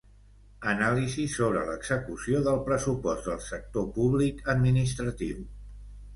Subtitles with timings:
[0.69, 5.47] Anàlisi sobre l'execució del pressupost del sector públic administratiu.